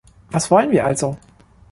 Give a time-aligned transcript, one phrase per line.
[0.31, 1.15] Was wollen wir also?